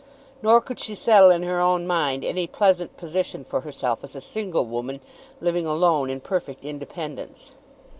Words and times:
Nor 0.41 0.61
could 0.61 0.79
she 0.79 0.95
settle 0.95 1.29
in 1.29 1.43
her 1.43 1.59
own 1.59 1.85
mind 1.85 2.25
any 2.25 2.47
pleasant 2.47 2.97
position 2.97 3.43
for 3.43 3.61
herself 3.61 4.03
as 4.03 4.15
a 4.15 4.19
single 4.19 4.65
woman, 4.65 4.99
living 5.39 5.67
alone 5.67 6.09
in 6.09 6.19
perfect 6.21 6.65
independence. 6.65 7.51